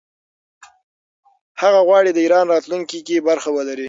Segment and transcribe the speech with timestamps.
[1.61, 3.79] هغه غواړي د ایران راتلونکې کې برخه ولري.